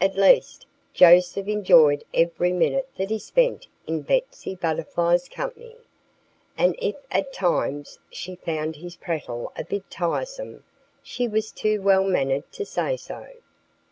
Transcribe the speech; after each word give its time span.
At 0.00 0.14
least, 0.16 0.66
Joseph 0.92 1.48
enjoyed 1.48 2.04
every 2.14 2.52
minute 2.52 2.88
that 2.96 3.10
he 3.10 3.18
spent 3.18 3.66
in 3.88 4.02
Betsy 4.02 4.54
Butterfly's 4.54 5.28
company. 5.28 5.74
And 6.56 6.76
if 6.80 6.94
at 7.10 7.32
times 7.32 7.98
she 8.08 8.36
found 8.36 8.76
his 8.76 8.94
prattle 8.94 9.50
a 9.56 9.64
bit 9.64 9.90
tiresome, 9.90 10.62
she 11.02 11.26
was 11.26 11.50
too 11.50 11.82
well 11.82 12.04
mannered 12.04 12.52
to 12.52 12.64
say 12.64 12.96
so. 12.96 13.26